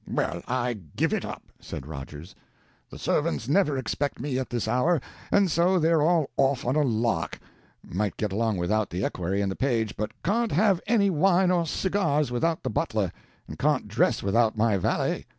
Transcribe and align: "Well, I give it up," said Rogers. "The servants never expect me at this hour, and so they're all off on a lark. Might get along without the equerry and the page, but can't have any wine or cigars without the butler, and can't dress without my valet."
"Well, 0.09 0.41
I 0.47 0.79
give 0.95 1.13
it 1.13 1.23
up," 1.23 1.43
said 1.59 1.85
Rogers. 1.85 2.33
"The 2.89 2.97
servants 2.97 3.47
never 3.47 3.77
expect 3.77 4.19
me 4.19 4.39
at 4.39 4.49
this 4.49 4.67
hour, 4.67 4.99
and 5.31 5.51
so 5.51 5.77
they're 5.77 6.01
all 6.01 6.31
off 6.37 6.65
on 6.65 6.75
a 6.75 6.81
lark. 6.81 7.37
Might 7.87 8.17
get 8.17 8.31
along 8.33 8.57
without 8.57 8.89
the 8.89 9.05
equerry 9.05 9.41
and 9.43 9.51
the 9.51 9.55
page, 9.55 9.95
but 9.95 10.11
can't 10.23 10.53
have 10.53 10.81
any 10.87 11.11
wine 11.11 11.51
or 11.51 11.67
cigars 11.67 12.31
without 12.31 12.63
the 12.63 12.69
butler, 12.71 13.11
and 13.47 13.59
can't 13.59 13.87
dress 13.87 14.23
without 14.23 14.57
my 14.57 14.75
valet." 14.75 15.25